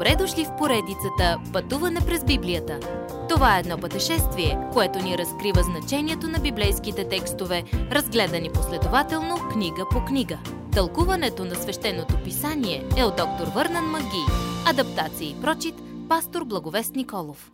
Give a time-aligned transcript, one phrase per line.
[0.00, 2.80] Добре дошли в поредицата Пътуване през Библията.
[3.28, 10.04] Това е едно пътешествие, което ни разкрива значението на библейските текстове, разгледани последователно книга по
[10.04, 10.38] книга.
[10.72, 14.24] Тълкуването на свещеното писание е от доктор Върнан Маги.
[14.66, 15.74] Адаптация и прочит,
[16.08, 17.52] пастор Благовест Николов.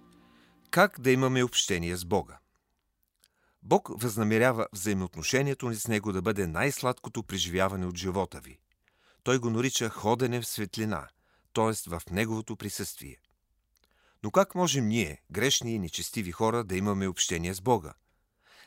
[0.70, 2.38] Как да имаме общение с Бога?
[3.62, 8.58] Бог възнамерява взаимоотношението ни с Него да бъде най-сладкото преживяване от живота ви.
[9.22, 11.08] Той го нарича ходене в светлина,
[11.56, 11.90] т.е.
[11.90, 13.16] в Неговото присъствие.
[14.22, 17.94] Но как можем ние, грешни и нечестиви хора, да имаме общение с Бога?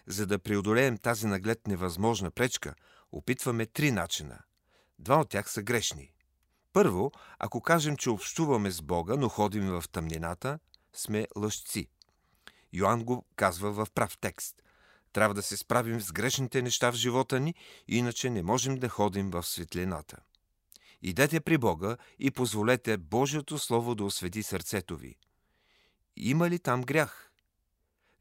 [0.07, 2.75] За да преодолеем тази наглед невъзможна пречка,
[3.12, 4.39] опитваме три начина.
[4.99, 6.13] Два от тях са грешни.
[6.73, 10.59] Първо, ако кажем, че общуваме с Бога, но ходим в тъмнината,
[10.93, 11.87] сме лъжци.
[12.73, 14.63] Йоанн го казва в прав текст.
[15.13, 17.55] Трябва да се справим с грешните неща в живота ни,
[17.87, 20.17] иначе не можем да ходим в светлината.
[21.02, 25.15] Идете при Бога и позволете Божието Слово да освети сърцето ви.
[26.18, 27.32] Има ли там грях?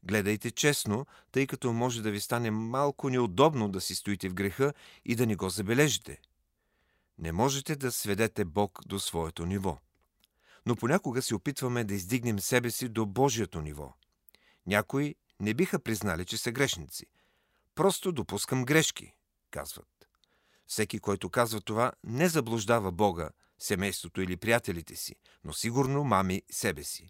[0.03, 4.73] Гледайте честно, тъй като може да ви стане малко неудобно да си стоите в греха
[5.05, 6.21] и да не го забележите.
[7.17, 9.77] Не можете да сведете Бог до своето ниво.
[10.65, 13.93] Но понякога се опитваме да издигнем себе си до Божието ниво.
[14.67, 17.05] Някои не биха признали, че са грешници.
[17.75, 19.13] Просто допускам грешки,
[19.51, 19.98] казват.
[20.69, 26.83] Всеки, който казва това, не заблуждава Бога, семейството или приятелите си, но сигурно мами себе
[26.83, 27.09] си.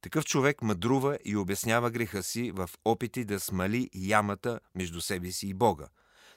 [0.00, 5.48] Такъв човек мъдрува и обяснява греха си в опити да смали ямата между себе си
[5.48, 5.88] и Бога.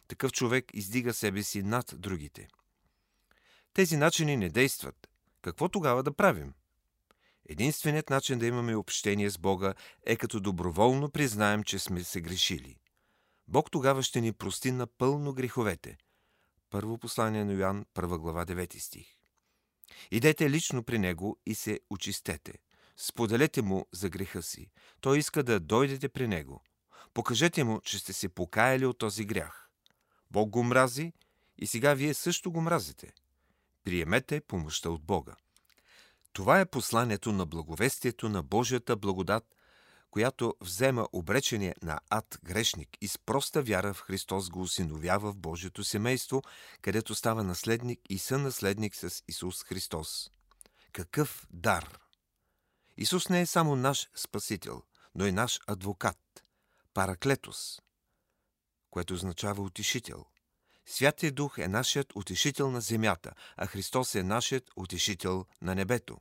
[0.07, 2.47] Такъв човек издига себе си над другите.
[3.73, 5.09] Тези начини не действат.
[5.41, 6.53] Какво тогава да правим?
[7.49, 9.73] Единственият начин да имаме общение с Бога
[10.05, 12.77] е като доброволно признаем, че сме се грешили.
[13.47, 15.97] Бог тогава ще ни прости напълно греховете–
[16.71, 19.07] първо послание на Йоан, първа глава, 9 стих.
[20.11, 22.53] Идете лично при него и се очистете.
[22.97, 24.71] Споделете му за греха си.
[25.01, 26.63] Той иска да дойдете при него.
[27.13, 29.69] Покажете му, че сте се покаяли от този грях.
[30.31, 31.13] Бог го мрази
[31.57, 33.13] и сега вие също го мразите.
[33.83, 35.35] Приемете помощта от Бога.
[36.33, 39.55] Това е посланието на благовестието на Божията благодат
[40.11, 45.37] която взема обречение на ад грешник и с проста вяра в Христос го осиновява в
[45.37, 46.41] Божието семейство,
[46.81, 50.31] където става наследник и сънаследник с Исус Христос.
[50.91, 51.99] Какъв дар!
[52.97, 54.83] Исус не е само наш Спасител,
[55.15, 56.43] но и наш адвокат,
[56.93, 57.81] параклетос,
[58.89, 60.25] което означава утешител.
[60.85, 66.17] Святия Дух е нашият утешител на земята, а Христос е нашият утешител на небето.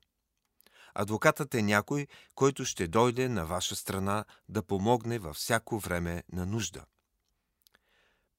[0.94, 6.46] Адвокатът е някой, който ще дойде на ваша страна да помогне във всяко време на
[6.46, 6.84] нужда.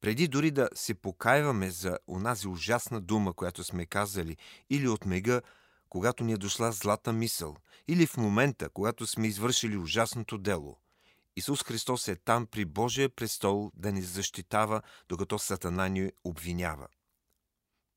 [0.02, 4.38] Преди дори да се покаиваме за онази ужасна дума, която сме казали,
[4.70, 5.42] или от мега,
[5.90, 7.58] когато ни е дошла злата мисъл,
[7.88, 10.78] или в момента, когато сме извършили ужасното дело.
[11.36, 16.88] Исус Христос е там при Божия престол да ни защитава, докато Сатана ни обвинява.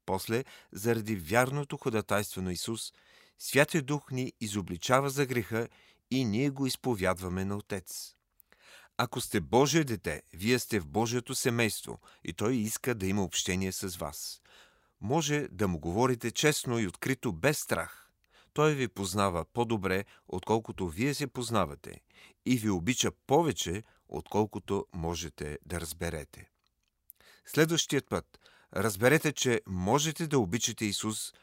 [0.07, 2.93] После, заради вярното ходатайство на Исус,
[3.39, 5.69] Святия Дух ни изобличава за греха
[6.11, 8.15] и ние го изповядваме на Отец.
[8.97, 13.73] Ако сте Божие дете, вие сте в Божието семейство и Той иска да има общение
[13.73, 14.41] с вас.
[15.00, 18.11] Може да му говорите честно и открито без страх.
[18.53, 22.00] Той ви познава по-добре, отколкото вие се познавате
[22.47, 26.50] и ви обича повече, отколкото можете да разберете.
[27.47, 28.41] Следващият път
[28.77, 31.33] разберете, че можете да обичате Исус–